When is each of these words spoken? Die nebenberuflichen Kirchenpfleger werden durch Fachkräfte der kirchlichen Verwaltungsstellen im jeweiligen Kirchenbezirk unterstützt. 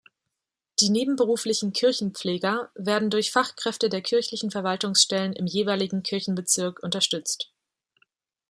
Die 0.79 0.89
nebenberuflichen 0.89 1.73
Kirchenpfleger 1.73 2.71
werden 2.73 3.11
durch 3.11 3.31
Fachkräfte 3.31 3.87
der 3.87 4.01
kirchlichen 4.01 4.49
Verwaltungsstellen 4.49 5.33
im 5.33 5.45
jeweiligen 5.45 6.01
Kirchenbezirk 6.01 6.81
unterstützt. 6.81 7.51